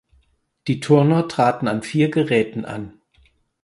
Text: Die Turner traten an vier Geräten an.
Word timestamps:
Die 0.67 0.79
Turner 0.79 1.27
traten 1.27 1.67
an 1.67 1.83
vier 1.83 2.09
Geräten 2.09 2.65
an. 2.65 2.99